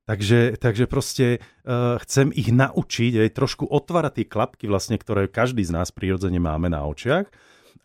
Takže, 0.09 0.57
takže 0.57 0.89
proste 0.89 1.37
uh, 1.37 2.01
chcem 2.01 2.33
ich 2.33 2.49
naučiť 2.49 3.21
aj 3.21 3.29
trošku 3.29 3.69
otvárať 3.69 4.17
tie 4.17 4.25
klapky, 4.25 4.65
vlastne, 4.65 4.97
ktoré 4.97 5.29
každý 5.29 5.61
z 5.61 5.69
nás 5.69 5.93
prirodzene 5.93 6.41
máme 6.41 6.65
na 6.65 6.81
očiach 6.81 7.29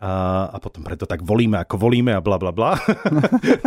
a, 0.01 0.49
a 0.51 0.57
potom 0.59 0.83
preto 0.83 1.07
tak 1.07 1.23
volíme, 1.23 1.61
ako 1.61 1.77
volíme 1.79 2.17
a 2.17 2.25
bla 2.25 2.41
bla 2.41 2.51
bla. 2.51 2.81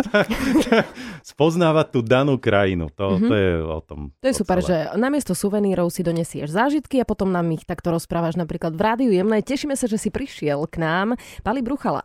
Spoznávať 1.31 1.87
tú 1.93 1.99
danú 2.03 2.41
krajinu, 2.41 2.91
to, 2.91 3.15
mm-hmm. 3.15 3.29
to 3.29 3.33
je 3.37 3.51
o 3.61 3.79
tom. 3.85 3.99
To 4.21 4.27
je 4.27 4.35
super, 4.35 4.59
celé. 4.59 4.67
že 4.67 4.77
namiesto 4.99 5.33
suvenírov 5.37 5.87
si 5.93 6.03
donesieš 6.03 6.51
zážitky 6.51 6.99
a 6.99 7.07
potom 7.07 7.31
nám 7.31 7.47
ich 7.53 7.63
takto 7.63 7.93
rozprávaš 7.93 8.35
napríklad 8.35 8.75
v 8.75 8.81
rádiu 8.81 9.11
Jemné. 9.13 9.39
Tešíme 9.39 9.77
sa, 9.79 9.87
že 9.87 10.01
si 10.01 10.09
prišiel 10.11 10.65
k 10.67 10.81
nám. 10.81 11.15
Pali 11.45 11.63
Bruchala. 11.63 12.03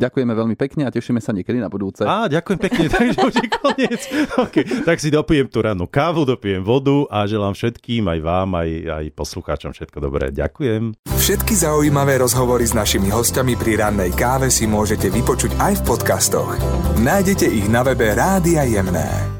Ďakujeme 0.00 0.32
veľmi 0.32 0.56
pekne 0.56 0.88
a 0.88 0.90
tešíme 0.90 1.20
sa 1.20 1.36
niekedy 1.36 1.60
na 1.60 1.68
budúce. 1.68 2.08
Á, 2.08 2.24
ďakujem 2.32 2.58
pekne, 2.58 2.84
takže 2.96 3.18
už 3.20 3.34
je 3.36 3.48
koniec. 3.52 4.00
Okay, 4.48 4.64
tak 4.64 4.96
si 4.96 5.12
dopijem 5.12 5.52
tú 5.52 5.60
rannú 5.60 5.84
kávu, 5.84 6.24
dopijem 6.24 6.64
vodu 6.64 7.04
a 7.12 7.28
želám 7.28 7.52
všetkým, 7.52 8.08
aj 8.08 8.18
vám, 8.24 8.48
aj, 8.56 8.70
aj 8.88 9.04
poslucháčom 9.12 9.76
všetko 9.76 9.98
dobré. 10.00 10.32
Ďakujem. 10.32 10.96
Všetky 11.04 11.52
zaujímavé 11.52 12.16
rozhovory 12.24 12.64
s 12.64 12.72
našimi 12.72 13.12
hostiami 13.12 13.60
pri 13.60 13.84
rannej 13.84 14.16
káve 14.16 14.48
si 14.48 14.64
môžete 14.64 15.12
vypočuť 15.12 15.60
aj 15.60 15.84
v 15.84 15.86
podcastoch. 15.86 16.50
Nájdete 16.96 17.44
ich 17.44 17.68
na 17.68 17.84
webe 17.84 18.16
Rádia 18.16 18.64
Jemné. 18.64 19.39